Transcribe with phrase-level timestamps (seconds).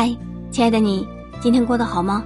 [0.00, 0.16] 嗨，
[0.52, 1.04] 亲爱的你，
[1.40, 2.22] 今天过得好吗？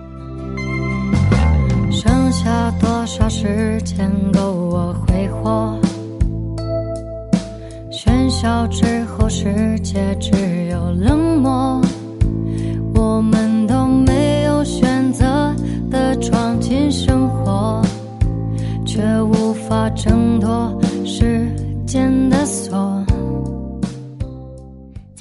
[1.91, 5.75] 剩下多少时间够我挥霍？
[7.91, 11.81] 喧嚣之后，世界只有冷漠。
[12.95, 15.25] 我们都没有选择
[15.91, 17.81] 的闯进生活，
[18.85, 21.51] 却无法挣脱时
[21.87, 23.03] 间的锁。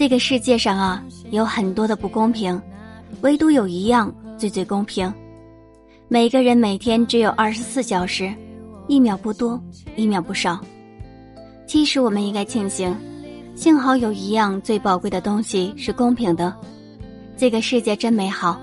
[0.02, 2.60] 这个世界上啊，有很多的不公平，
[3.22, 5.14] 唯独有一样最最公平。
[6.08, 8.34] 每个人每天只有二十四小时，
[8.88, 9.62] 一秒不多，
[9.96, 10.60] 一秒不少。
[11.68, 12.98] 其实我们应该庆幸，
[13.54, 16.52] 幸好有一样最宝贵的东西是公平的。
[17.38, 18.60] 这个世界真美好。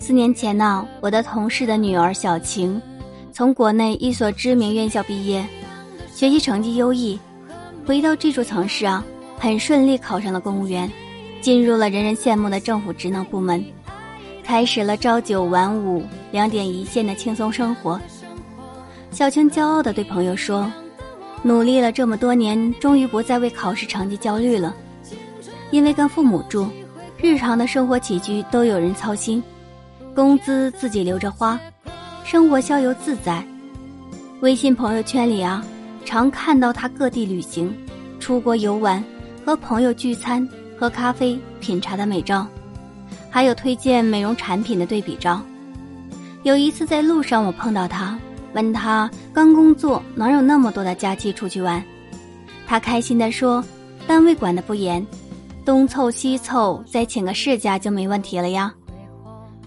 [0.00, 2.82] 四年前呢，我的同事的女儿小晴，
[3.30, 5.46] 从国内一所知名院校毕业，
[6.12, 7.16] 学习成绩优异，
[7.86, 9.04] 回到这座城市啊。
[9.42, 10.88] 很顺利考上了公务员，
[11.40, 13.60] 进入了人人羡慕的政府职能部门，
[14.44, 18.00] 开始了朝九晚五、两点一线的轻松生活。
[19.10, 20.70] 小青骄傲地对朋友说
[21.42, 24.72] ：“努力了这么多年，终于不再为考试成绩焦虑了，
[25.72, 26.68] 因为跟父母住，
[27.20, 29.42] 日常的生活起居都有人操心，
[30.14, 31.58] 工资自己留着花，
[32.22, 33.44] 生活逍遥自在。
[34.38, 35.66] 微信朋友圈里啊，
[36.04, 37.76] 常看到他各地旅行、
[38.20, 39.02] 出国游玩。”
[39.44, 40.46] 和朋友聚餐、
[40.78, 42.46] 喝咖啡、品茶的美照，
[43.28, 45.42] 还有推荐美容产品的对比照。
[46.42, 48.18] 有一次在路上，我碰到他，
[48.52, 51.82] 问他刚工作哪有那么多的假期出去玩？
[52.66, 53.64] 他开心地说
[54.06, 55.04] ：“单位管得不严，
[55.64, 58.72] 东凑西凑再请个事假就没问题了呀。”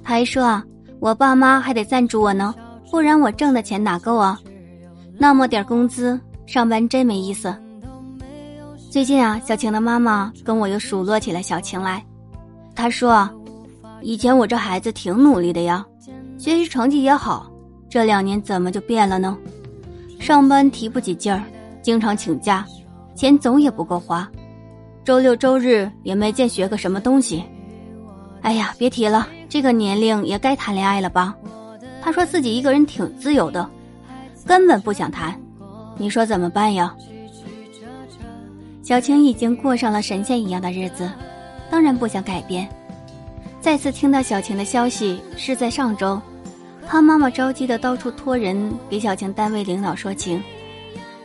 [0.04, 0.64] 他还说啊
[1.00, 2.54] ：“我爸妈还得赞助我呢，
[2.92, 4.40] 不然我挣的钱哪够啊？
[5.18, 7.56] 那么点工资，上班真没意思。”
[8.96, 12.02] 最近啊，小晴的妈妈跟我又数落起来小晴来。
[12.74, 13.30] 她说
[14.02, 15.86] ：“以前我这孩子挺努力的呀，
[16.38, 17.52] 学习成绩也好，
[17.90, 19.38] 这两年怎么就变了呢？
[20.18, 21.44] 上班提不起劲儿，
[21.82, 22.66] 经常请假，
[23.14, 24.26] 钱总也不够花，
[25.04, 27.44] 周六周日也没见学个什么东西。
[28.44, 31.36] 哎呀，别提了，这个年龄也该谈恋爱了吧？
[32.02, 33.70] 她说自己一个人挺自由的，
[34.46, 35.38] 根本不想谈。
[35.98, 36.96] 你说怎么办呀？”
[38.86, 41.10] 小晴已经过上了神仙一样的日子，
[41.72, 42.70] 当然不想改变。
[43.60, 46.22] 再次听到小晴的消息是在上周，
[46.86, 50.40] 她妈妈着急的到处托人给小晴单位领导说情。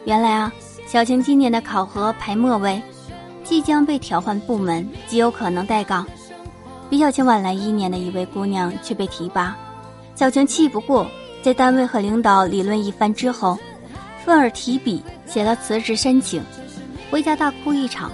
[0.07, 0.51] 原来啊，
[0.87, 2.81] 小晴今年的考核排末位，
[3.45, 6.07] 即将被调换部门，极有可能待岗。
[6.89, 9.55] 比小晴晚来一年的一位姑娘却被提拔，
[10.15, 11.07] 小晴气不过，
[11.43, 13.59] 在单位和领导理论一番之后，
[14.25, 16.43] 愤而提笔写了辞职申请。
[17.11, 18.13] 回家大哭一场，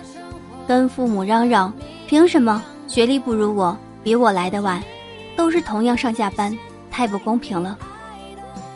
[0.67, 1.73] 跟父母嚷嚷
[2.09, 4.83] ：“凭什么学历不如我，比我来的晚，
[5.37, 6.57] 都是同样上下班，
[6.91, 7.79] 太不公平了。”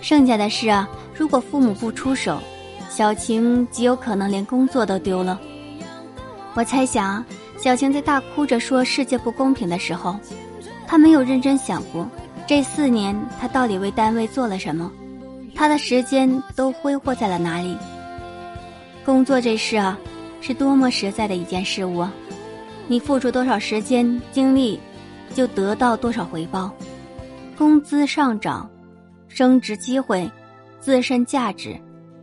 [0.03, 2.39] 剩下的事啊，如果父母不出手，
[2.91, 5.41] 小晴极有可能连工作都丢了。
[6.55, 7.25] 我猜想，
[7.57, 10.17] 小晴在大哭着说世界不公平的时候，
[10.87, 12.07] 她没有认真想过，
[12.47, 14.91] 这四年她到底为单位做了什么，
[15.55, 17.75] 她的时间都挥霍在了哪里。
[19.05, 19.99] 工作这事啊。
[20.43, 22.11] 是多么实在的一件事物啊，
[22.89, 24.81] 你付出多少时间精力，
[25.35, 26.73] 就得到多少回报。
[27.59, 28.67] 工资上涨、
[29.29, 30.27] 升职机会、
[30.81, 31.79] 自身价值，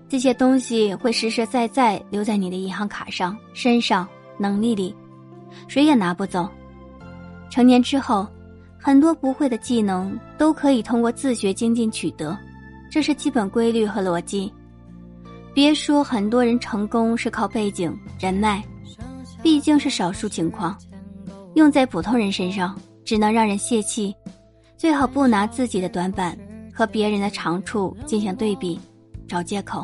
[0.10, 4.08] 这些东西会实实在在留在你的银行卡上、身上、
[4.40, 4.96] 能力里，
[5.68, 6.50] 谁也拿不走。
[7.52, 8.28] 成年之后，
[8.80, 12.36] 很多不会的技能都可以通过自学精进取得，
[12.90, 14.52] 这是基本规律和逻辑。
[15.58, 18.64] 别说很多人成功是靠背景人脉，
[19.42, 20.78] 毕竟是少数情况，
[21.56, 24.16] 用在普通人身上只能让人泄气。
[24.78, 26.38] 最好不拿自己的短板
[26.72, 28.80] 和别人的长处进行对比，
[29.28, 29.84] 找借口。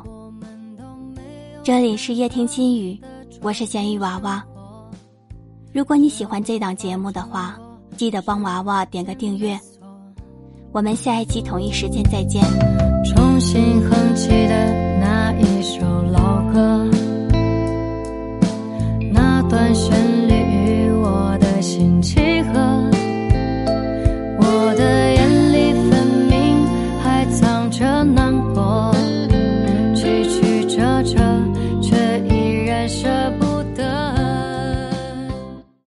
[1.64, 3.02] 这里是夜听心语，
[3.42, 4.46] 我是咸鱼娃娃。
[5.74, 7.60] 如果你喜欢这档节目的话，
[7.98, 9.60] 记得帮娃娃点个订阅。
[10.72, 12.44] 我们下一期同一时间再见。
[13.04, 14.83] 重新哼起的。
[15.40, 16.90] 一首老歌。
[19.12, 19.96] 那段旋
[20.28, 22.60] 律与我的心契合
[24.40, 26.68] 我的眼里分明
[27.02, 28.93] 还藏着难过。